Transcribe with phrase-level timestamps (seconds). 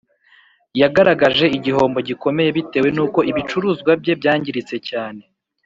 [0.81, 5.23] Yagaragaje igihombo gikomeye bitewe nuko ibicuruzwa bye byangiritse cyane